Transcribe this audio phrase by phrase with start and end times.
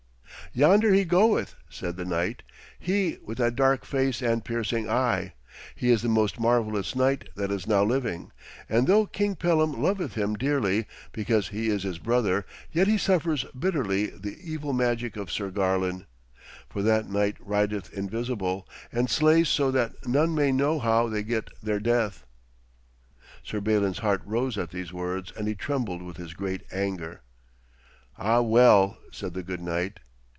[0.53, 2.43] 'Yonder he goeth,' said the knight;
[2.77, 5.33] 'he with that dark face and piercing eye.
[5.75, 8.33] He is the most marvellous knight that is now living,
[8.67, 13.45] and though King Pellam loveth him dearly, because he is his brother, yet he suffers
[13.57, 16.05] bitterly the evil magic of Sir Garlon.
[16.67, 21.49] For that knight rideth invisible, and slays so that none may know how they get
[21.63, 22.25] their death.'
[23.41, 27.21] Sir Balin's heart rose at these words, and he trembled with his great anger.
[28.17, 30.01] 'Ah, well,' said the good knight.